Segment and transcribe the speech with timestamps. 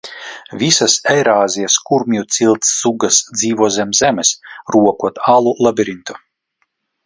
[0.61, 4.35] Visas Eirāzijas kurmju cilts sugas dzīvo zem zemes,
[4.79, 6.21] rokot alu labirintu.